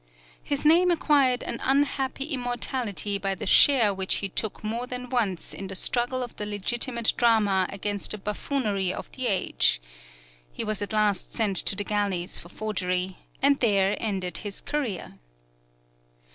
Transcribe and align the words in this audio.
His 0.41 0.65
name 0.65 0.89
acquired 0.89 1.43
an 1.43 1.59
unhappy 1.63 2.25
immortality 2.31 3.19
by 3.19 3.35
the 3.35 3.45
share 3.45 3.93
which 3.93 4.15
he 4.15 4.29
took 4.29 4.63
more 4.63 4.87
than 4.87 5.11
once 5.11 5.53
in 5.53 5.67
the 5.67 5.75
struggle 5.75 6.23
of 6.23 6.35
the 6.37 6.45
legitimate 6.47 7.13
drama 7.17 7.67
against 7.69 8.09
the 8.09 8.17
buffoonery 8.17 8.91
of 8.91 9.11
the 9.11 9.27
age. 9.27 9.79
He 10.51 10.63
was 10.63 10.81
at 10.81 10.91
last 10.91 11.35
sent 11.35 11.57
to 11.57 11.75
the 11.75 11.83
galleys 11.83 12.39
for 12.39 12.49
forgery, 12.49 13.17
and 13.43 13.59
there 13.59 13.95
ended 13.99 14.37
his 14.37 14.59
career. 14.59 15.19